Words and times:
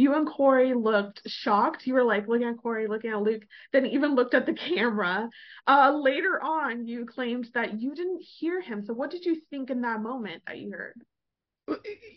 you 0.00 0.14
and 0.14 0.26
Corey 0.26 0.72
looked 0.72 1.20
shocked. 1.26 1.86
You 1.86 1.94
were 1.94 2.04
like 2.04 2.26
looking 2.26 2.48
at 2.48 2.56
Corey, 2.56 2.86
looking 2.86 3.10
at 3.10 3.20
Luke, 3.20 3.42
then 3.72 3.84
even 3.84 4.14
looked 4.14 4.32
at 4.32 4.46
the 4.46 4.52
camera. 4.68 5.28
Uh, 5.66 5.92
later 6.02 6.42
on, 6.42 6.86
you 6.86 7.04
claimed 7.04 7.48
that 7.52 7.80
you 7.80 7.94
didn't 7.94 8.22
hear 8.22 8.62
him. 8.62 8.82
So, 8.86 8.94
what 8.94 9.10
did 9.10 9.26
you 9.26 9.36
think 9.50 9.68
in 9.68 9.82
that 9.82 10.00
moment 10.00 10.42
that 10.46 10.58
you 10.58 10.72
heard? 10.72 11.02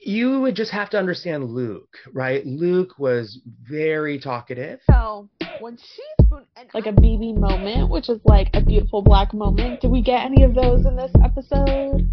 You 0.04 0.40
would 0.42 0.56
just 0.56 0.72
have 0.72 0.90
to 0.92 0.98
understand 0.98 1.52
Luke, 1.52 1.96
right? 2.12 2.44
Luke 2.46 2.98
was 2.98 3.40
very 3.62 4.18
talkative. 4.18 4.80
So 4.90 5.30
when 5.60 5.78
she 5.78 6.04
spoon 6.24 6.46
like 6.74 6.88
a 6.88 6.92
BB 6.92 7.38
moment, 7.38 7.92
which 7.92 8.10
is 8.10 8.20
like 8.26 8.50
a 8.56 8.62
beautiful 8.62 9.04
black 9.04 9.32
moment. 9.34 9.82
Did 9.82 9.92
we 9.92 10.02
get 10.02 10.26
any 10.26 10.44
of 10.44 10.56
those 10.56 10.88
in 10.88 10.96
this 10.96 11.12
episode? 11.24 12.10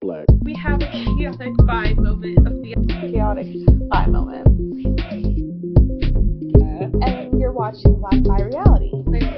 Black. 0.00 0.26
We 0.42 0.54
have 0.54 0.80
a 0.80 0.86
chaotic 0.86 1.54
vibe 1.54 1.96
moment 1.96 2.38
of 2.46 2.62
the 2.62 2.74
chaotic 3.00 3.46
vibe 3.46 4.12
moment. 4.12 4.46
And 7.02 7.40
you're 7.40 7.52
watching 7.52 7.98
Black 7.98 8.22
Bi 8.22 8.44
Reality. 8.44 8.92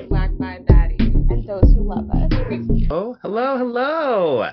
Black 0.09 0.37
by 0.37 0.59
Baddie. 0.59 1.01
And 1.30 1.49
those 1.49 1.73
who 1.73 1.83
love 1.83 2.11
us. 2.11 2.30
Oh, 2.91 3.16
hello, 3.23 3.57
hello. 3.57 4.51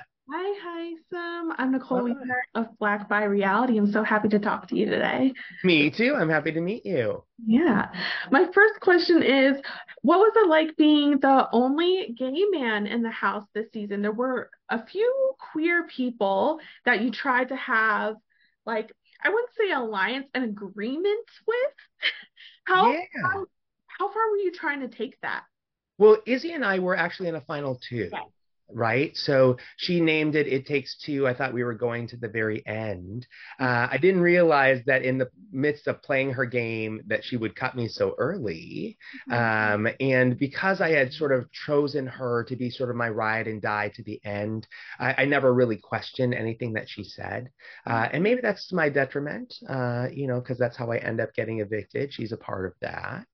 Hi, 1.17 1.53
I'm 1.57 1.71
Nicole 1.71 2.03
Weaver 2.03 2.43
of 2.53 2.77
Black 2.77 3.09
Bi 3.09 3.23
Reality. 3.23 3.77
I'm 3.77 3.91
so 3.91 4.03
happy 4.03 4.29
to 4.29 4.39
talk 4.39 4.67
to 4.67 4.75
you 4.75 4.85
today. 4.85 5.33
Me 5.63 5.89
too. 5.89 6.15
I'm 6.15 6.29
happy 6.29 6.51
to 6.51 6.61
meet 6.61 6.85
you. 6.85 7.23
Yeah. 7.45 7.87
My 8.31 8.45
first 8.53 8.79
question 8.81 9.23
is 9.23 9.57
What 10.03 10.19
was 10.19 10.33
it 10.35 10.47
like 10.47 10.77
being 10.77 11.19
the 11.19 11.47
only 11.51 12.13
gay 12.17 12.45
man 12.51 12.85
in 12.85 13.01
the 13.01 13.09
house 13.09 13.45
this 13.53 13.65
season? 13.73 14.01
There 14.01 14.11
were 14.11 14.51
a 14.69 14.85
few 14.85 15.33
queer 15.51 15.87
people 15.87 16.59
that 16.85 17.01
you 17.01 17.11
tried 17.11 17.49
to 17.49 17.55
have, 17.55 18.15
like, 18.65 18.91
I 19.23 19.29
wouldn't 19.29 19.51
say 19.57 19.71
alliance 19.71 20.27
and 20.35 20.43
agreement 20.43 21.25
with. 21.47 21.57
how, 22.65 22.91
yeah. 22.91 22.99
how, 23.23 23.45
how 23.87 24.13
far 24.13 24.31
were 24.31 24.37
you 24.37 24.51
trying 24.51 24.81
to 24.81 24.87
take 24.87 25.19
that? 25.21 25.43
Well, 25.97 26.17
Izzy 26.27 26.51
and 26.51 26.63
I 26.63 26.77
were 26.77 26.95
actually 26.95 27.29
in 27.29 27.35
a 27.35 27.41
final 27.41 27.79
two. 27.89 28.11
Right? 28.73 29.15
So 29.15 29.57
she 29.77 30.01
named 30.01 30.35
it 30.35 30.47
It 30.47 30.65
Takes 30.65 30.97
Two. 30.97 31.27
I 31.27 31.33
thought 31.33 31.53
we 31.53 31.63
were 31.63 31.73
going 31.73 32.07
to 32.09 32.17
the 32.17 32.27
very 32.27 32.65
end. 32.65 33.25
Uh, 33.59 33.87
I 33.89 33.97
didn't 33.97 34.21
realize 34.21 34.81
that 34.85 35.03
in 35.03 35.17
the 35.17 35.29
midst 35.51 35.87
of 35.87 36.01
playing 36.01 36.31
her 36.31 36.45
game 36.45 37.01
that 37.07 37.23
she 37.23 37.37
would 37.37 37.55
cut 37.55 37.75
me 37.75 37.87
so 37.87 38.15
early. 38.17 38.97
Mm-hmm. 39.29 39.87
Um, 39.87 39.93
and 39.99 40.37
because 40.37 40.81
I 40.81 40.89
had 40.89 41.13
sort 41.13 41.31
of 41.31 41.51
chosen 41.51 42.07
her 42.07 42.43
to 42.45 42.55
be 42.55 42.69
sort 42.69 42.89
of 42.89 42.95
my 42.95 43.09
ride 43.09 43.47
and 43.47 43.61
die 43.61 43.91
to 43.95 44.03
the 44.03 44.19
end, 44.25 44.67
I, 44.99 45.15
I 45.19 45.25
never 45.25 45.53
really 45.53 45.77
questioned 45.77 46.33
anything 46.33 46.73
that 46.73 46.89
she 46.89 47.03
said. 47.03 47.49
Uh, 47.85 48.07
and 48.11 48.23
maybe 48.23 48.41
that's 48.41 48.73
my 48.73 48.89
detriment, 48.89 49.53
uh, 49.69 50.07
you 50.11 50.27
know, 50.27 50.39
because 50.39 50.57
that's 50.57 50.77
how 50.77 50.91
I 50.91 50.97
end 50.97 51.21
up 51.21 51.33
getting 51.33 51.61
evicted. 51.61 52.13
She's 52.13 52.31
a 52.31 52.37
part 52.37 52.65
of 52.65 52.73
that. 52.81 53.27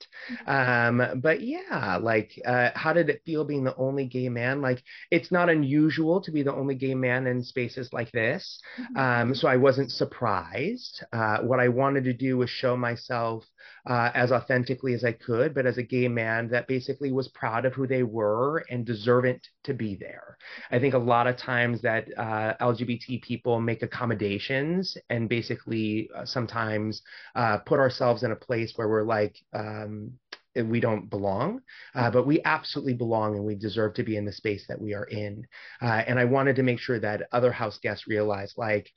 Um, 0.46 1.22
but 1.22 1.42
yeah, 1.42 1.98
like, 2.02 2.40
uh, 2.46 2.70
how 2.76 2.94
did 2.94 3.10
it 3.10 3.22
feel 3.26 3.46
being 3.46 3.64
the 3.64 3.76
only 3.76 4.06
gay 4.06 4.30
man? 4.30 4.62
Like, 4.62 4.84
it 5.10 5.23
it's 5.24 5.32
not 5.32 5.50
unusual 5.50 6.20
to 6.20 6.32
be 6.32 6.44
the 6.44 6.54
only 6.54 6.76
gay 6.76 6.94
man 6.94 7.28
in 7.28 7.42
spaces 7.42 7.94
like 7.94 8.12
this. 8.12 8.60
Mm-hmm. 8.78 8.98
Um, 8.98 9.36
so 9.36 9.48
I 9.48 9.56
wasn't 9.56 9.90
surprised. 9.90 11.02
Uh, 11.14 11.38
what 11.38 11.62
I 11.62 11.70
wanted 11.70 12.04
to 12.04 12.14
do 12.14 12.38
was 12.38 12.50
show 12.50 12.76
myself 12.76 13.46
uh, 13.90 14.12
as 14.14 14.34
authentically 14.34 14.94
as 14.94 15.06
I 15.06 15.14
could, 15.14 15.54
but 15.54 15.66
as 15.66 15.78
a 15.78 15.84
gay 15.84 16.10
man 16.10 16.50
that 16.50 16.68
basically 16.68 17.14
was 17.14 17.30
proud 17.30 17.64
of 17.64 17.74
who 17.74 17.88
they 17.88 18.04
were 18.04 18.66
and 18.70 18.86
deserving 18.86 19.40
to 19.64 19.74
be 19.74 19.96
there. 19.96 20.38
I 20.70 20.80
think 20.80 20.94
a 20.94 20.98
lot 20.98 21.28
of 21.28 21.38
times 21.38 21.82
that 21.84 22.10
uh, 22.18 22.56
LGBT 22.60 23.22
people 23.22 23.62
make 23.62 23.82
accommodations 23.82 24.98
and 25.10 25.30
basically 25.30 26.10
uh, 26.14 26.26
sometimes 26.26 27.02
uh, 27.34 27.60
put 27.60 27.80
ourselves 27.80 28.24
in 28.24 28.32
a 28.32 28.36
place 28.36 28.74
where 28.76 28.90
we're 28.90 29.04
like, 29.04 29.38
um, 29.54 30.12
we 30.56 30.80
don't 30.80 31.10
belong, 31.10 31.62
uh, 31.96 32.12
but 32.12 32.28
we 32.28 32.42
absolutely 32.44 32.94
belong 32.94 33.36
and 33.36 33.46
we 33.46 33.56
deserve 33.56 33.94
to 33.96 34.04
be 34.04 34.18
in 34.18 34.26
the 34.26 34.32
space 34.32 34.66
that 34.68 34.80
we 34.80 34.94
are 34.94 35.06
in. 35.06 35.46
Uh, 35.82 36.04
and 36.08 36.20
I 36.20 36.26
wanted 36.26 36.56
to 36.58 36.64
make 36.64 36.80
sure 36.80 37.00
that 37.00 37.28
other 37.32 37.52
house 37.52 37.80
guests 37.80 38.08
realize, 38.08 38.54
like, 38.58 38.90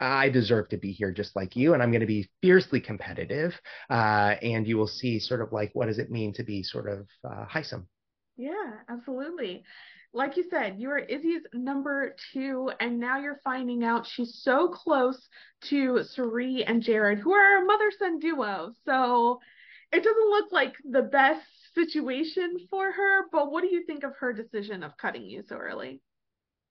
I 0.00 0.30
deserve 0.30 0.68
to 0.70 0.76
be 0.76 0.90
here 0.90 1.12
just 1.12 1.36
like 1.36 1.54
you, 1.54 1.74
and 1.74 1.82
I'm 1.82 1.92
going 1.92 2.00
to 2.00 2.06
be 2.06 2.28
fiercely 2.40 2.80
competitive. 2.80 3.54
Uh, 3.88 4.34
and 4.42 4.66
you 4.66 4.76
will 4.76 4.88
see 4.88 5.20
sort 5.20 5.40
of 5.40 5.52
like 5.52 5.70
what 5.74 5.86
does 5.86 5.98
it 5.98 6.10
mean 6.10 6.32
to 6.34 6.42
be 6.42 6.62
sort 6.62 6.88
of 6.88 7.06
uh, 7.24 7.46
Hisam. 7.46 7.86
Yeah, 8.36 8.72
absolutely. 8.88 9.62
Like 10.14 10.36
you 10.36 10.44
said, 10.50 10.76
you 10.78 10.90
are 10.90 10.98
Izzy's 10.98 11.42
number 11.54 12.16
two, 12.32 12.70
and 12.80 13.00
now 13.00 13.18
you're 13.18 13.40
finding 13.44 13.82
out 13.82 14.06
she's 14.06 14.40
so 14.42 14.68
close 14.68 15.26
to 15.68 16.02
Cirie 16.02 16.64
and 16.64 16.82
Jared, 16.82 17.18
who 17.18 17.32
are 17.32 17.62
a 17.62 17.64
mother 17.64 17.90
son 17.98 18.18
duo. 18.18 18.72
So 18.84 19.40
it 19.92 20.02
doesn't 20.02 20.30
look 20.30 20.52
like 20.52 20.74
the 20.84 21.02
best 21.02 21.46
situation 21.74 22.56
for 22.70 22.90
her, 22.90 23.24
but 23.30 23.50
what 23.50 23.62
do 23.62 23.68
you 23.68 23.84
think 23.84 24.04
of 24.04 24.16
her 24.20 24.32
decision 24.32 24.82
of 24.82 24.96
cutting 24.96 25.24
you 25.24 25.42
so 25.48 25.56
early? 25.56 26.00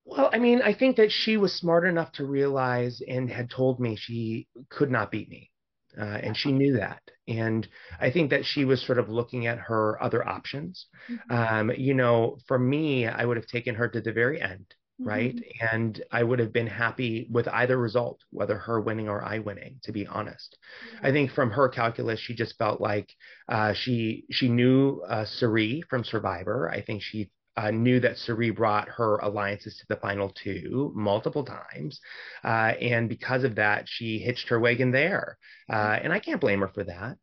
Well, 0.05 0.29
I 0.33 0.39
mean, 0.39 0.61
I 0.61 0.73
think 0.73 0.97
that 0.97 1.11
she 1.11 1.37
was 1.37 1.53
smart 1.53 1.85
enough 1.85 2.11
to 2.13 2.25
realize 2.25 3.01
and 3.07 3.29
had 3.29 3.49
told 3.49 3.79
me 3.79 3.95
she 3.95 4.47
could 4.69 4.89
not 4.89 5.11
beat 5.11 5.29
me. 5.29 5.51
Uh, 5.97 6.03
and 6.03 6.35
she 6.35 6.51
knew 6.51 6.77
that. 6.77 7.01
And 7.27 7.67
I 7.99 8.09
think 8.11 8.31
that 8.31 8.45
she 8.45 8.65
was 8.65 8.81
sort 8.85 8.97
of 8.97 9.09
looking 9.09 9.45
at 9.45 9.59
her 9.59 10.01
other 10.01 10.27
options. 10.27 10.87
Mm-hmm. 11.09 11.31
Um, 11.31 11.71
you 11.77 11.93
know, 11.93 12.37
for 12.47 12.57
me, 12.57 13.07
I 13.07 13.25
would 13.25 13.37
have 13.37 13.47
taken 13.47 13.75
her 13.75 13.87
to 13.89 14.01
the 14.01 14.11
very 14.11 14.41
end 14.41 14.73
right? 15.05 15.35
Mm-hmm. 15.35 15.75
And 15.75 16.03
I 16.11 16.23
would 16.23 16.39
have 16.39 16.53
been 16.53 16.67
happy 16.67 17.27
with 17.29 17.47
either 17.47 17.77
result, 17.77 18.19
whether 18.29 18.57
her 18.57 18.79
winning 18.79 19.09
or 19.09 19.23
I 19.23 19.39
winning, 19.39 19.79
to 19.83 19.91
be 19.91 20.07
honest. 20.07 20.57
Mm-hmm. 20.95 21.05
I 21.05 21.11
think 21.11 21.31
from 21.31 21.51
her 21.51 21.69
calculus, 21.69 22.19
she 22.19 22.35
just 22.35 22.57
felt 22.57 22.81
like 22.81 23.09
uh, 23.49 23.73
she 23.73 24.25
she 24.31 24.49
knew 24.49 25.01
uh, 25.07 25.25
Cirie 25.25 25.83
from 25.89 26.03
Survivor. 26.03 26.69
I 26.69 26.81
think 26.81 27.01
she 27.01 27.29
uh, 27.57 27.71
knew 27.71 27.99
that 27.99 28.17
Cirie 28.17 28.51
brought 28.51 28.87
her 28.89 29.17
alliances 29.17 29.75
to 29.77 29.85
the 29.89 29.97
final 29.97 30.29
two 30.29 30.91
multiple 30.95 31.43
times, 31.43 31.99
uh, 32.43 32.73
and 32.79 33.09
because 33.09 33.43
of 33.43 33.55
that, 33.55 33.85
she 33.87 34.19
hitched 34.19 34.49
her 34.49 34.59
wagon 34.59 34.91
there, 34.91 35.37
uh, 35.69 35.75
mm-hmm. 35.75 36.05
and 36.05 36.13
I 36.13 36.19
can't 36.19 36.41
blame 36.41 36.61
her 36.61 36.69
for 36.69 36.83
that. 36.83 37.17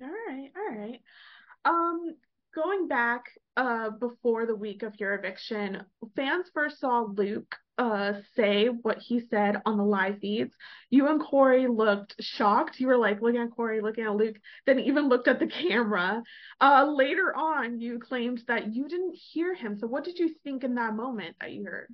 All 0.00 0.08
right, 0.08 0.50
all 0.56 0.78
right. 0.78 1.00
Um, 1.64 2.16
going 2.54 2.88
back 2.88 3.24
uh, 3.56 3.90
before 3.90 4.46
the 4.46 4.54
week 4.54 4.82
of 4.82 4.94
your 4.98 5.14
eviction, 5.14 5.84
fans 6.16 6.46
first 6.54 6.80
saw 6.80 7.00
Luke 7.00 7.56
uh, 7.78 8.12
say 8.36 8.66
what 8.66 8.98
he 8.98 9.20
said 9.20 9.56
on 9.64 9.76
the 9.76 9.84
live 9.84 10.18
feeds. 10.18 10.52
You 10.90 11.08
and 11.08 11.20
Corey 11.20 11.66
looked 11.66 12.14
shocked. 12.20 12.78
You 12.78 12.86
were 12.86 12.98
like 12.98 13.20
looking 13.20 13.40
at 13.40 13.50
Corey, 13.50 13.80
looking 13.80 14.04
at 14.04 14.14
Luke, 14.14 14.36
then 14.66 14.78
even 14.80 15.08
looked 15.08 15.28
at 15.28 15.38
the 15.38 15.46
camera. 15.46 16.22
Uh, 16.60 16.92
later 16.94 17.34
on, 17.34 17.80
you 17.80 17.98
claimed 17.98 18.42
that 18.48 18.74
you 18.74 18.88
didn't 18.88 19.16
hear 19.16 19.54
him. 19.54 19.78
So, 19.78 19.86
what 19.86 20.04
did 20.04 20.18
you 20.18 20.34
think 20.44 20.64
in 20.64 20.74
that 20.76 20.94
moment 20.94 21.36
that 21.40 21.52
you 21.52 21.64
heard? 21.64 21.88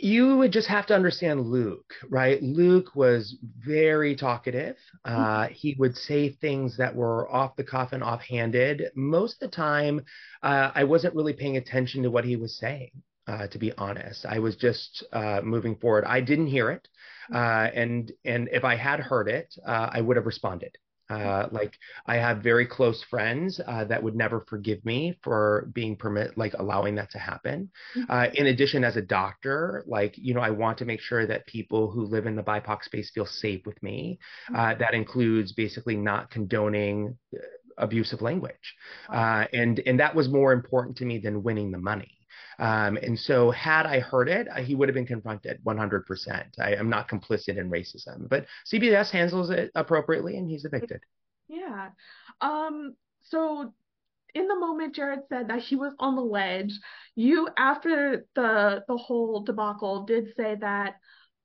You 0.00 0.36
would 0.36 0.52
just 0.52 0.68
have 0.68 0.86
to 0.86 0.94
understand 0.94 1.40
Luke, 1.40 1.92
right? 2.08 2.42
Luke 2.42 2.94
was 2.94 3.36
very 3.58 4.14
talkative. 4.14 4.76
Uh, 5.04 5.10
mm-hmm. 5.10 5.52
he 5.52 5.76
would 5.78 5.96
say 5.96 6.30
things 6.30 6.76
that 6.76 6.94
were 6.94 7.30
off 7.32 7.56
the 7.56 7.64
cuff 7.64 7.92
and 7.92 8.02
offhanded. 8.02 8.90
Most 8.94 9.42
of 9.42 9.50
the 9.50 9.56
time, 9.56 10.00
uh, 10.42 10.70
I 10.74 10.84
wasn't 10.84 11.14
really 11.14 11.32
paying 11.32 11.56
attention 11.56 12.02
to 12.04 12.10
what 12.10 12.24
he 12.24 12.36
was 12.36 12.58
saying. 12.58 12.90
Uh, 13.26 13.46
to 13.48 13.58
be 13.58 13.72
honest, 13.76 14.24
I 14.24 14.38
was 14.38 14.56
just 14.56 15.04
uh, 15.12 15.42
moving 15.44 15.76
forward. 15.76 16.04
I 16.06 16.22
didn't 16.22 16.46
hear 16.46 16.70
it, 16.70 16.88
uh, 17.30 17.68
and 17.74 18.10
and 18.24 18.48
if 18.50 18.64
I 18.64 18.74
had 18.74 19.00
heard 19.00 19.28
it, 19.28 19.54
uh, 19.66 19.90
I 19.92 20.00
would 20.00 20.16
have 20.16 20.24
responded. 20.24 20.78
Uh, 21.10 21.48
like 21.50 21.74
I 22.06 22.16
have 22.16 22.42
very 22.42 22.66
close 22.66 23.02
friends 23.08 23.60
uh, 23.66 23.84
that 23.84 24.02
would 24.02 24.14
never 24.14 24.44
forgive 24.48 24.84
me 24.84 25.18
for 25.22 25.68
being 25.72 25.96
permit, 25.96 26.36
like 26.36 26.54
allowing 26.54 26.96
that 26.96 27.10
to 27.12 27.18
happen. 27.18 27.70
Mm-hmm. 27.96 28.10
Uh, 28.10 28.26
in 28.34 28.46
addition, 28.48 28.84
as 28.84 28.96
a 28.96 29.02
doctor, 29.02 29.84
like 29.86 30.14
you 30.18 30.34
know, 30.34 30.40
I 30.40 30.50
want 30.50 30.78
to 30.78 30.84
make 30.84 31.00
sure 31.00 31.26
that 31.26 31.46
people 31.46 31.90
who 31.90 32.04
live 32.04 32.26
in 32.26 32.36
the 32.36 32.42
BIPOC 32.42 32.84
space 32.84 33.10
feel 33.14 33.26
safe 33.26 33.64
with 33.64 33.82
me. 33.82 34.18
Mm-hmm. 34.50 34.56
Uh, 34.56 34.74
that 34.74 34.94
includes 34.94 35.52
basically 35.52 35.96
not 35.96 36.30
condoning 36.30 37.16
uh, 37.34 37.38
abusive 37.78 38.20
language, 38.20 38.74
and 39.10 39.80
and 39.86 40.00
that 40.00 40.14
was 40.14 40.28
more 40.28 40.52
important 40.52 40.96
to 40.98 41.04
me 41.04 41.18
than 41.18 41.42
winning 41.42 41.70
the 41.70 41.78
money. 41.78 42.17
Um, 42.58 42.96
and 42.96 43.18
so, 43.18 43.50
had 43.50 43.86
I 43.86 44.00
heard 44.00 44.28
it, 44.28 44.48
uh, 44.48 44.60
he 44.62 44.74
would 44.74 44.88
have 44.88 44.94
been 44.94 45.06
confronted 45.06 45.60
100%. 45.64 46.58
I 46.58 46.74
am 46.74 46.90
not 46.90 47.08
complicit 47.08 47.56
in 47.56 47.70
racism, 47.70 48.28
but 48.28 48.46
CBS 48.66 49.10
handles 49.10 49.50
it 49.50 49.70
appropriately, 49.74 50.36
and 50.36 50.48
he's 50.48 50.64
evicted. 50.64 51.00
Yeah. 51.48 51.90
Um. 52.40 52.96
So, 53.22 53.72
in 54.34 54.48
the 54.48 54.56
moment 54.56 54.94
Jared 54.94 55.20
said 55.28 55.48
that 55.48 55.60
he 55.60 55.76
was 55.76 55.94
on 55.98 56.16
the 56.16 56.22
ledge, 56.22 56.72
you 57.14 57.48
after 57.56 58.26
the 58.34 58.84
the 58.88 58.96
whole 58.96 59.42
debacle 59.42 60.04
did 60.04 60.34
say 60.36 60.56
that 60.60 60.96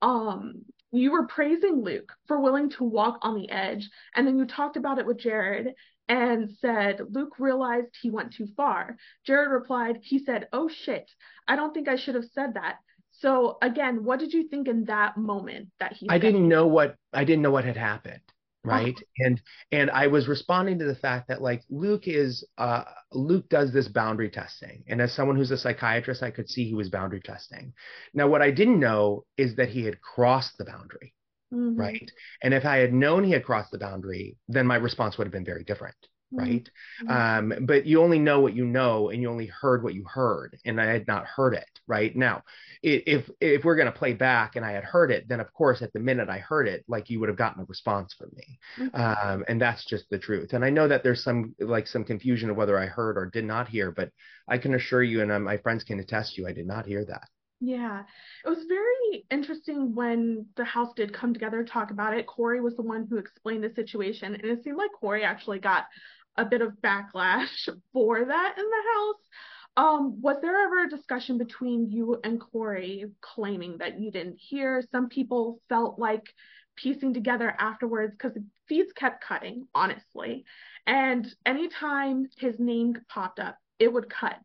um 0.02 0.64
you 0.92 1.12
were 1.12 1.26
praising 1.26 1.82
Luke 1.82 2.12
for 2.28 2.40
willing 2.40 2.70
to 2.72 2.84
walk 2.84 3.20
on 3.24 3.36
the 3.36 3.50
edge, 3.50 3.90
and 4.16 4.28
then 4.28 4.38
you 4.38 4.46
talked 4.46 4.78
about 4.78 5.00
it 5.00 5.08
with 5.08 5.18
Jared, 5.18 5.74
and 6.08 6.50
said, 6.60 7.02
Luke 7.10 7.40
realized 7.40 7.88
he 8.02 8.10
went 8.10 8.34
too 8.34 8.48
far. 8.58 8.98
Jared 9.26 9.52
replied, 9.52 10.00
he 10.02 10.20
said, 10.20 10.48
Oh 10.52 10.70
shit, 10.70 11.10
I 11.48 11.56
don't 11.56 11.74
think 11.74 11.88
I 11.88 11.96
should 11.96 12.16
have 12.16 12.26
said 12.34 12.56
that. 12.56 12.78
So 13.12 13.58
again, 13.62 14.04
what 14.04 14.20
did 14.20 14.34
you 14.34 14.48
think 14.48 14.68
in 14.68 14.86
that 14.86 15.18
moment 15.18 15.70
that 15.80 15.94
he 15.94 16.08
I 16.10 16.18
didn't 16.18 16.48
know 16.48 16.68
what 16.68 16.96
I 17.14 17.24
didn't 17.24 17.44
know 17.44 17.52
what 17.52 17.66
had 17.66 17.78
happened. 17.78 18.22
right 18.66 18.96
uh-huh. 18.96 19.26
and 19.26 19.42
and 19.72 19.92
i 19.92 20.08
was 20.08 20.28
responding 20.28 20.80
to 20.80 20.86
the 20.86 20.96
fact 20.96 21.28
that 21.28 21.42
like 21.42 21.62
luke 21.70 22.08
is 22.08 22.46
uh 22.58 22.84
luke 23.12 23.48
does 23.50 23.74
this 23.74 23.90
boundary 23.90 24.30
testing 24.30 24.84
and 24.88 25.02
as 25.02 25.12
someone 25.14 25.36
who's 25.36 25.52
a 25.52 25.58
psychiatrist 25.58 26.24
i 26.24 26.32
could 26.32 26.50
see 26.50 26.64
he 26.64 26.74
was 26.74 26.90
boundary 26.90 27.20
testing 27.20 27.74
now 28.14 28.26
what 28.26 28.42
i 28.42 28.50
didn't 28.50 28.80
know 28.80 29.26
is 29.38 29.56
that 29.56 29.70
he 29.70 29.84
had 29.84 30.00
crossed 30.00 30.58
the 30.58 30.66
boundary 30.66 31.14
mm-hmm. 31.54 31.80
right 31.80 32.12
and 32.42 32.54
if 32.54 32.66
i 32.66 32.78
had 32.78 32.94
known 32.94 33.24
he 33.24 33.32
had 33.32 33.44
crossed 33.44 33.72
the 33.72 33.78
boundary 33.78 34.36
then 34.48 34.66
my 34.66 34.76
response 34.76 35.18
would 35.18 35.28
have 35.28 35.34
been 35.34 35.46
very 35.46 35.64
different 35.64 35.96
Mm-hmm. 36.34 36.52
right? 36.52 36.70
Mm-hmm. 37.04 37.54
Um, 37.56 37.66
but 37.66 37.86
you 37.86 38.02
only 38.02 38.20
know 38.20 38.40
what 38.40 38.56
you 38.56 38.66
know, 38.66 39.10
and 39.10 39.22
you 39.22 39.30
only 39.30 39.48
heard 39.48 39.84
what 39.84 39.94
you 39.94 40.06
heard, 40.06 40.58
and 40.66 40.80
I 40.80 40.86
had 40.86 41.08
not 41.08 41.26
heard 41.26 41.54
it. 41.54 41.68
Right 41.88 42.16
now, 42.16 42.44
if 42.82 43.30
if 43.40 43.64
we're 43.64 43.76
going 43.76 43.92
to 43.92 43.98
play 43.98 44.14
back 44.14 44.56
and 44.56 44.66
I 44.66 44.72
had 44.72 44.84
heard 44.84 45.12
it, 45.12 45.28
then 45.28 45.40
of 45.40 45.52
course 45.54 45.82
at 45.82 45.92
the 45.94 46.00
minute 46.00 46.30
I 46.30 46.40
heard 46.40 46.68
it, 46.68 46.84
like 46.88 47.10
you 47.10 47.20
would 47.20 47.30
have 47.30 47.38
gotten 47.38 47.62
a 47.62 47.66
response 47.66 48.14
from 48.14 48.30
me, 48.36 48.60
mm-hmm. 48.80 49.02
um, 49.02 49.46
and 49.48 49.62
that's 49.62 49.86
just 49.86 50.10
the 50.10 50.20
truth. 50.20 50.54
And 50.54 50.64
I 50.64 50.70
know 50.70 50.88
that 50.88 51.04
there's 51.04 51.24
some 51.24 51.56
like 51.60 51.88
some 51.88 52.04
confusion 52.04 52.50
of 52.50 52.58
whether 52.58 52.80
I 52.80 52.86
heard 52.86 53.18
or 53.18 53.26
did 53.26 53.46
not 53.46 53.68
hear, 53.68 53.92
but 53.92 54.10
I 54.48 54.58
can 54.58 54.74
assure 54.74 55.04
you, 55.04 55.22
and 55.22 55.32
uh, 55.32 55.40
my 55.40 55.58
friends 55.58 55.84
can 55.84 56.00
attest 56.00 56.36
to 56.36 56.42
you, 56.42 56.48
I 56.48 56.54
did 56.54 56.68
not 56.68 56.86
hear 56.86 57.06
that. 57.06 57.28
Yeah, 57.66 58.04
it 58.46 58.50
was 58.50 58.66
very 58.68 59.26
interesting 59.32 59.96
when 59.96 60.48
the 60.58 60.66
house 60.66 60.92
did 60.96 61.14
come 61.14 61.34
together 61.34 61.64
to 61.64 61.70
talk 61.72 61.92
about 61.92 62.14
it. 62.18 62.28
Corey 62.28 62.60
was 62.60 62.76
the 62.76 62.82
one 62.82 63.08
who 63.10 63.16
explained 63.18 63.64
the 63.64 63.70
situation, 63.74 64.36
and 64.36 64.44
it 64.44 64.64
seemed 64.64 64.78
like 64.78 64.92
Corey 64.92 65.24
actually 65.24 65.60
got 65.60 65.86
a 66.36 66.44
bit 66.44 66.62
of 66.62 66.74
backlash 66.84 67.70
for 67.94 68.26
that 68.26 68.56
in 68.58 68.66
the 68.66 68.84
house. 68.94 69.30
Um, 69.78 70.22
was 70.22 70.38
there 70.42 70.62
ever 70.62 70.84
a 70.84 70.90
discussion 70.90 71.38
between 71.38 71.90
you 71.90 72.20
and 72.26 72.40
Corey 72.40 73.06
claiming 73.22 73.78
that 73.78 73.98
you 73.98 74.12
didn't 74.12 74.40
hear? 74.40 74.84
Some 74.92 75.08
people 75.08 75.62
felt 75.70 75.98
like 75.98 76.26
piecing 76.76 77.14
together 77.14 77.56
afterwards 77.58 78.14
because 78.14 78.34
the 78.34 78.44
feeds 78.68 78.92
kept 78.92 79.24
cutting, 79.24 79.68
honestly. 79.74 80.44
And 80.86 81.26
anytime 81.46 82.28
his 82.38 82.60
name 82.60 82.98
popped 83.08 83.40
up, 83.40 83.58
it 83.80 83.92
would 83.92 84.10
cut. 84.10 84.38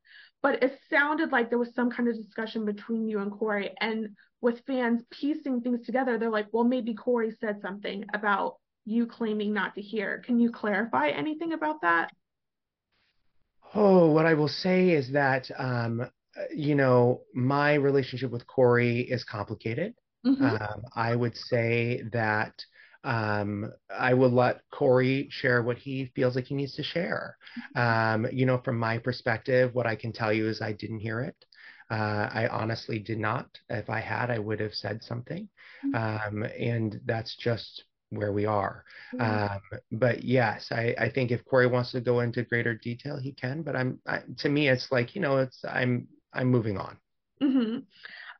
But 0.43 0.62
it 0.62 0.79
sounded 0.88 1.32
like 1.32 1.49
there 1.49 1.58
was 1.58 1.75
some 1.75 1.90
kind 1.90 2.08
of 2.08 2.17
discussion 2.17 2.64
between 2.64 3.08
you 3.08 3.19
and 3.19 3.32
Corey. 3.32 3.73
And 3.81 4.11
with 4.40 4.62
fans 4.67 5.02
piecing 5.11 5.62
things 5.62 5.85
together, 5.85 6.17
they're 6.17 6.31
like, 6.31 6.46
well, 6.52 6.64
maybe 6.64 6.94
Corey 6.94 7.37
said 7.40 7.61
something 7.61 8.05
about 8.14 8.56
you 8.85 9.06
claiming 9.06 9.52
not 9.52 9.75
to 9.75 9.82
hear. 9.82 10.23
Can 10.25 10.38
you 10.38 10.50
clarify 10.50 11.08
anything 11.08 11.52
about 11.52 11.81
that? 11.82 12.11
Oh, 13.75 14.11
what 14.11 14.26
I 14.26 14.35
will 14.35 14.49
say 14.49 14.90
is 14.90 15.12
that, 15.12 15.50
um, 15.58 16.08
you 16.55 16.75
know, 16.75 17.23
my 17.35 17.75
relationship 17.75 18.31
with 18.31 18.46
Corey 18.46 19.00
is 19.00 19.25
complicated. 19.25 19.94
Mm-hmm. 20.25 20.44
Um, 20.44 20.82
I 20.94 21.14
would 21.14 21.37
say 21.37 22.02
that 22.12 22.55
um, 23.05 23.73
I 23.97 24.15
will 24.15 24.31
let 24.31 24.62
Corey 24.71 25.29
share 25.31 25.62
what 25.62 25.79
he 25.79 26.11
feels 26.15 26.37
like 26.37 26.47
he 26.47 26.55
needs 26.55 26.75
to 26.75 26.83
share. 26.83 27.37
Um, 27.75 28.27
you 28.33 28.47
know, 28.47 28.59
from 28.59 28.79
my 28.79 28.99
perspective, 28.99 29.75
what 29.75 29.87
I 29.87 29.97
can 29.97 30.12
tell 30.12 30.33
you 30.33 30.49
is 30.49 30.61
I 30.61 30.73
didn't 30.73 31.00
hear 31.00 31.21
it. 31.21 31.37
Uh, 31.91 32.29
I 32.33 32.49
honestly 32.49 32.99
did 32.99 33.19
not. 33.19 33.49
If 33.71 33.89
I 33.89 34.00
had, 34.00 34.31
I 34.31 34.39
would 34.39 34.61
have 34.61 34.75
said 34.75 35.03
something. 35.03 35.49
Mm-hmm. 35.85 36.39
Um, 36.39 36.43
and 36.43 37.00
that's 37.06 37.35
just 37.37 37.85
where 38.11 38.33
we 38.33 38.47
are. 38.47 38.85
Mm-hmm. 39.15 39.55
Um, 39.55 39.81
but 39.93 40.23
yes, 40.23 40.69
I, 40.71 40.95
I 40.99 41.11
think 41.11 41.31
if 41.31 41.45
Corey 41.45 41.67
wants 41.67 41.93
to 41.93 42.00
go 42.00 42.21
into 42.21 42.43
greater 42.43 42.75
detail, 42.75 43.19
he 43.19 43.33
can. 43.33 43.62
But 43.62 43.77
I'm 43.77 44.00
I, 44.06 44.21
to 44.39 44.49
me, 44.49 44.69
it's 44.69 44.89
like 44.91 45.15
you 45.15 45.21
know, 45.21 45.39
it's 45.39 45.65
I'm 45.65 46.09
I'm 46.33 46.49
moving 46.49 46.77
on. 46.77 46.99
Mm-hmm. 47.43 47.79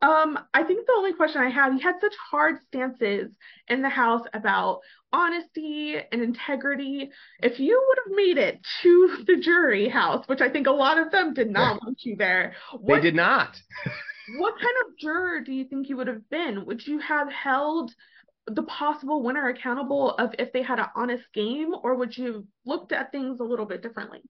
Um, 0.00 0.38
I 0.54 0.62
think 0.62 0.86
the 0.86 0.92
only 0.96 1.12
question 1.12 1.42
I 1.42 1.50
have, 1.50 1.72
he 1.72 1.80
had 1.80 1.96
such 2.00 2.14
hard 2.30 2.60
stances 2.68 3.32
in 3.66 3.82
the 3.82 3.88
house 3.88 4.22
about 4.32 4.80
honesty 5.12 5.96
and 6.12 6.22
integrity. 6.22 7.10
If 7.42 7.58
you 7.58 7.84
would 7.88 7.98
have 8.06 8.16
made 8.16 8.38
it 8.38 8.60
to 8.82 9.24
the 9.26 9.36
jury 9.36 9.88
house, 9.88 10.24
which 10.28 10.40
I 10.40 10.50
think 10.50 10.68
a 10.68 10.72
lot 10.72 10.98
of 10.98 11.10
them 11.10 11.34
did 11.34 11.50
not 11.50 11.82
want 11.82 12.04
you 12.04 12.14
there, 12.16 12.54
what, 12.78 12.96
they 12.96 13.02
did 13.02 13.16
not. 13.16 13.60
what 14.28 14.54
kind 14.54 14.74
of 14.86 14.98
juror 14.98 15.40
do 15.40 15.52
you 15.52 15.64
think 15.64 15.88
you 15.88 15.96
would 15.96 16.06
have 16.06 16.28
been? 16.30 16.64
Would 16.66 16.86
you 16.86 17.00
have 17.00 17.32
held 17.32 17.92
the 18.46 18.62
possible 18.62 19.22
winner 19.22 19.48
accountable 19.48 20.12
of 20.12 20.34
if 20.38 20.52
they 20.52 20.62
had 20.62 20.78
an 20.78 20.86
honest 20.94 21.24
game, 21.34 21.74
or 21.82 21.96
would 21.96 22.16
you 22.16 22.32
have 22.32 22.44
looked 22.64 22.92
at 22.92 23.10
things 23.10 23.40
a 23.40 23.44
little 23.44 23.66
bit 23.66 23.82
differently? 23.82 24.20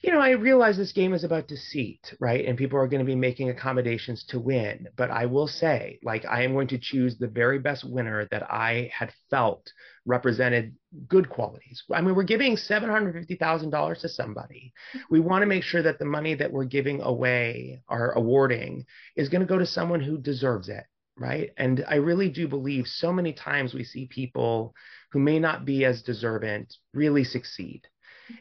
You 0.00 0.12
know, 0.12 0.20
I 0.20 0.30
realize 0.30 0.76
this 0.76 0.92
game 0.92 1.12
is 1.12 1.24
about 1.24 1.48
deceit, 1.48 2.14
right? 2.20 2.44
And 2.44 2.56
people 2.56 2.78
are 2.78 2.86
going 2.86 3.00
to 3.00 3.04
be 3.04 3.16
making 3.16 3.50
accommodations 3.50 4.24
to 4.26 4.38
win. 4.38 4.86
But 4.96 5.10
I 5.10 5.26
will 5.26 5.48
say, 5.48 5.98
like, 6.04 6.24
I 6.24 6.44
am 6.44 6.52
going 6.52 6.68
to 6.68 6.78
choose 6.78 7.18
the 7.18 7.26
very 7.26 7.58
best 7.58 7.82
winner 7.84 8.28
that 8.30 8.48
I 8.48 8.92
had 8.96 9.12
felt 9.28 9.72
represented 10.06 10.76
good 11.08 11.28
qualities. 11.28 11.82
I 11.92 12.00
mean, 12.00 12.14
we're 12.14 12.22
giving 12.22 12.54
$750,000 12.54 14.00
to 14.00 14.08
somebody. 14.08 14.72
Mm-hmm. 14.90 15.00
We 15.10 15.20
want 15.20 15.42
to 15.42 15.46
make 15.46 15.64
sure 15.64 15.82
that 15.82 15.98
the 15.98 16.04
money 16.04 16.34
that 16.34 16.52
we're 16.52 16.64
giving 16.64 17.00
away 17.00 17.82
or 17.88 18.12
awarding 18.12 18.86
is 19.16 19.28
going 19.28 19.40
to 19.40 19.46
go 19.48 19.58
to 19.58 19.66
someone 19.66 20.00
who 20.00 20.18
deserves 20.18 20.68
it 20.68 20.84
right? 21.20 21.50
And 21.56 21.84
I 21.88 21.96
really 21.96 22.28
do 22.28 22.46
believe 22.46 22.86
so 22.86 23.12
many 23.12 23.32
times 23.32 23.74
we 23.74 23.82
see 23.82 24.06
people 24.06 24.72
who 25.10 25.18
may 25.18 25.38
not 25.38 25.64
be 25.64 25.84
as 25.84 26.02
deserving 26.02 26.68
really 26.94 27.24
succeed. 27.24 27.82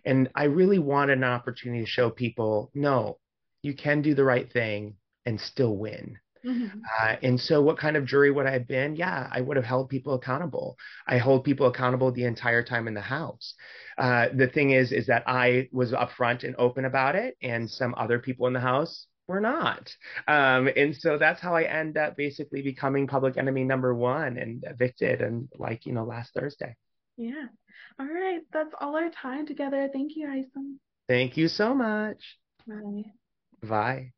And 0.06 0.30
I 0.36 0.46
really 0.46 0.80
wanted 0.80 1.18
an 1.18 1.24
opportunity 1.24 1.84
to 1.84 1.90
show 1.90 2.10
people 2.10 2.72
no, 2.74 3.20
you 3.62 3.74
can 3.74 4.02
do 4.02 4.14
the 4.14 4.24
right 4.24 4.52
thing 4.52 4.96
and 5.26 5.40
still 5.40 5.76
win. 5.76 6.18
Mm-hmm. 6.46 6.80
Uh, 7.00 7.16
and 7.24 7.40
so, 7.40 7.62
what 7.62 7.78
kind 7.78 7.98
of 7.98 8.06
jury 8.06 8.32
would 8.32 8.46
I 8.46 8.52
have 8.52 8.68
been? 8.68 8.96
Yeah, 8.96 9.28
I 9.32 9.42
would 9.42 9.58
have 9.58 9.66
held 9.66 9.90
people 9.90 10.14
accountable. 10.14 10.78
I 11.06 11.18
hold 11.18 11.44
people 11.44 11.68
accountable 11.68 12.12
the 12.12 12.24
entire 12.26 12.64
time 12.64 12.88
in 12.88 12.94
the 12.94 13.02
house. 13.02 13.54
Uh, 13.98 14.28
the 14.34 14.48
thing 14.48 14.72
is, 14.72 14.92
is 14.92 15.08
that 15.08 15.24
I 15.28 15.68
was 15.72 15.92
upfront 15.92 16.44
and 16.44 16.56
open 16.58 16.86
about 16.86 17.16
it, 17.16 17.36
and 17.42 17.70
some 17.70 17.96
other 17.98 18.20
people 18.20 18.48
in 18.48 18.54
the 18.54 18.60
house 18.60 19.08
we're 19.28 19.40
not. 19.42 19.92
Um, 20.28 20.70
and 20.76 20.96
so 20.96 21.18
that's 21.18 21.42
how 21.42 21.56
I 21.56 21.64
end 21.64 21.98
up 21.98 22.16
basically 22.16 22.62
becoming 22.62 23.08
public 23.08 23.38
enemy 23.38 23.64
number 23.64 23.94
one 23.94 24.38
and 24.38 24.64
evicted 24.66 25.22
and 25.22 25.50
like, 25.58 25.86
you 25.86 25.94
know, 25.94 26.06
last 26.06 26.34
Thursday. 26.34 26.76
Yeah. 27.18 27.48
All 28.00 28.06
right. 28.06 28.42
That's 28.54 28.74
all 28.80 28.96
our 28.96 29.10
time 29.10 29.48
together. 29.48 29.90
Thank 29.92 30.16
you, 30.16 30.28
Hisam. 30.28 30.76
Thank 31.08 31.38
you 31.38 31.48
so 31.48 31.74
much. 31.74 32.38
Bye. 32.68 33.12
Bye. 33.64 34.12